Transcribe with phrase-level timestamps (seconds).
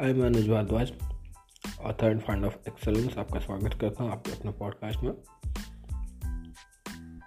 [0.00, 0.92] हाय मैं Anuj Bhardwaj
[1.80, 5.10] author and find of excellence आपका स्वागत करता हूँ आपके अपने पॉडकास्ट में।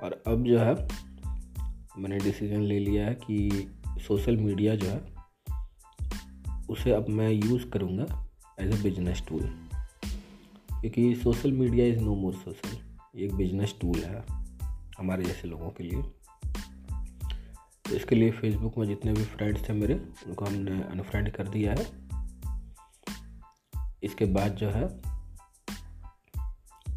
[0.04, 0.74] और अब जो है,
[1.98, 3.72] मैंने डिसीज़न ले लिया है कि
[4.08, 5.02] सोशल मीडिया जो है,
[6.70, 9.42] उसे अब मैं यूज़ करूँगा एज ए बिज़नेस टूल
[10.82, 12.78] क्योंकि social media is no more social
[13.20, 14.24] एक बिज़नेस टूल है
[15.00, 16.02] हमारे जैसे लोगों के लिए।
[17.86, 19.94] तो इसके लिए फेसबुक में जितने भी फ्रेंड्स थे मेरे,
[20.28, 22.09] उनको हमने अनफ्रेंड कर दिया है।
[24.04, 25.02] इसके बाद जो है,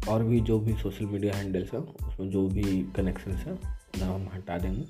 [0.09, 3.51] और भी जो भी सोशल मीडिया हैंडल्स हैं, उसमें जो भी कनेक्शन हैं,
[3.95, 4.85] उन्हें हम हटा देंगे।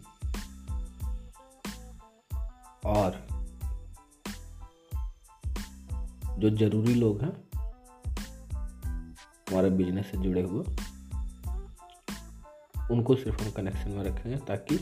[2.85, 3.27] और
[6.39, 7.33] जो ज़रूरी लोग हैं,
[9.49, 10.63] हमारे बिज़नेस से जुड़े हुए,
[12.91, 14.77] उनको सिर्फ़ हम कनेक्शन में रखेंगे, ताकि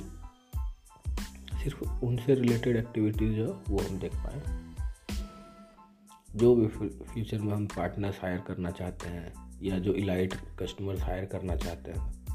[1.64, 4.71] सिर्फ़ उनसे रिलेटेड एक्टिविटीज़ जो वो हम देख पाएँ।
[6.36, 11.26] जो भी फ्यूचर में हम पार्टनर्स हायर करना चाहते हैं, या जो इलाइट कस्टमर्स हायर
[11.26, 12.26] करना चाहते हैं,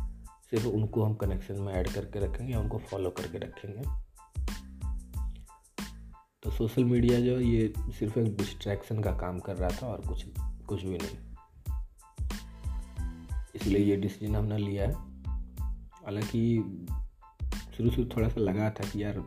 [0.51, 4.07] सिर्फ़ उनको हम कनेक्शन में ऐड करके रखेंगे या उनको फॉलो करके रखेंगे।
[6.43, 10.27] तो सोशल मीडिया जो ये सिर्फ़ एक डिस्ट्रैक्शन का काम कर रहा था और कुछ
[10.41, 11.35] कुछ भी नहीं।
[13.55, 14.93] इसलिए ये डिसीज़न हमने लिया है।
[15.93, 16.63] हालाँकि
[17.77, 19.25] शुरू शुरू थोड़ा सा लगा था कि यार,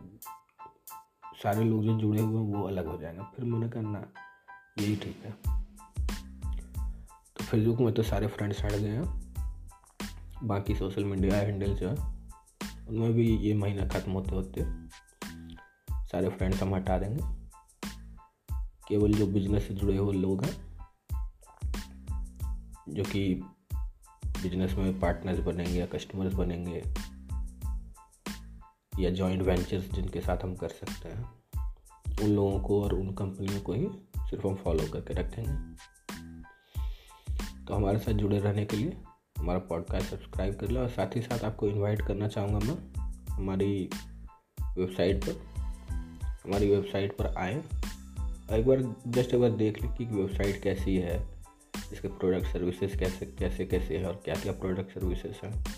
[1.42, 4.12] सारे लोग जो जुड़े हुए हैं, वो अलग हो जाएँगे। फिर मैंने करना
[4.78, 5.30] यही ठीक है।
[7.36, 9.32] तो फेसबुक में तो सारे फ्रेंड्स हट गए हैं।
[10.44, 11.94] बाकी सोशल मीडिया हैंडल जो है,
[12.88, 14.64] उनमें भी ये महीना ख़त्म होते होते
[16.06, 17.22] सारे फ्रेंड्स हम हटा देंगे।
[18.88, 20.54] केवल जो बिज़नेस से जुड़े हुए लोग हैं,
[22.88, 23.34] जो कि
[24.42, 26.82] बिज़नेस में पार्टनर्स बनेंगे या कस्टमर्स बनेंगे
[29.02, 31.24] या जॉइंट वेंचर्स जिनके साथ हम कर सकते हैं,
[32.22, 33.86] उन लोगों को और उन कंपनियों को ही
[34.30, 35.70] सिर्फ़ हम फॉलो करके रखेंगे
[37.64, 38.96] तो हमारे साथ जुड़े रहने के लिए
[39.38, 42.76] हमारा पॉडकास्ट सब्सक्राइब कर लो और साथ ही साथ आपको इनवाइट करना चाहूँगा मैं
[43.30, 43.90] हमारी
[44.78, 45.32] वेबसाइट पर।
[46.44, 47.62] हमारी वेबसाइट पर आए
[48.52, 51.28] एक बार जस्ट एक बार देख लें कि वेबसाइट कैसी है,
[51.92, 55.69] इसके प्रोडक्ट सर्विसेज़ कैसे कैसे कैसे हैं और क्या क्या प्रोडक्ट सर्विसेज़ हैं।